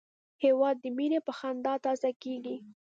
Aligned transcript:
هېواد 0.43 0.75
د 0.83 0.85
مینې 0.97 1.19
په 1.27 1.31
خندا 1.39 1.73
تازه 1.85 2.09
کېږي. 2.23 2.57